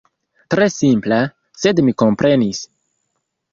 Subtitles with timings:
[0.53, 1.19] Tre simpla,
[1.65, 2.65] sed mi komprenis.